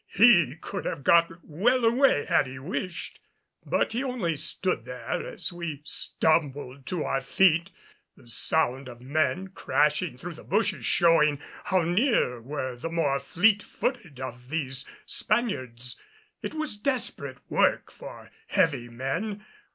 [0.15, 3.19] He could have got well away had he wished,
[3.63, 7.69] but he only stood there as we stumbled to our feet,
[8.17, 13.61] the sound of men crashing through the bushes showing how near were the more fleet
[13.61, 15.95] footed of these Spaniards.
[16.41, 19.45] It was desperate work for heavy men.